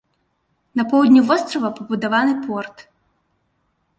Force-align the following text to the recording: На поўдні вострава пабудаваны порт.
На 0.79 0.85
поўдні 0.93 1.21
вострава 1.27 1.69
пабудаваны 1.77 2.33
порт. 2.45 2.77